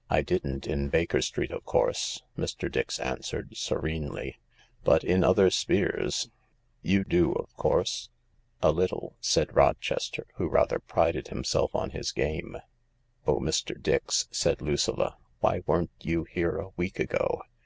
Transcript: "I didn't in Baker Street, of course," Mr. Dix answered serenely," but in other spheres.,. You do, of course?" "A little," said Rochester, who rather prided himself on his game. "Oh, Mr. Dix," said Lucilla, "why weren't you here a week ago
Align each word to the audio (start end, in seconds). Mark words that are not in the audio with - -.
"I 0.08 0.22
didn't 0.22 0.66
in 0.66 0.88
Baker 0.88 1.20
Street, 1.20 1.50
of 1.50 1.62
course," 1.66 2.22
Mr. 2.38 2.72
Dix 2.72 2.98
answered 3.00 3.54
serenely," 3.54 4.38
but 4.82 5.04
in 5.04 5.22
other 5.22 5.50
spheres.,. 5.50 6.30
You 6.80 7.04
do, 7.04 7.32
of 7.34 7.54
course?" 7.58 8.08
"A 8.62 8.72
little," 8.72 9.14
said 9.20 9.54
Rochester, 9.54 10.24
who 10.36 10.48
rather 10.48 10.78
prided 10.78 11.28
himself 11.28 11.74
on 11.74 11.90
his 11.90 12.12
game. 12.12 12.56
"Oh, 13.26 13.40
Mr. 13.40 13.78
Dix," 13.78 14.26
said 14.30 14.62
Lucilla, 14.62 15.18
"why 15.40 15.60
weren't 15.66 15.90
you 16.00 16.24
here 16.30 16.56
a 16.56 16.70
week 16.78 16.98
ago 16.98 17.42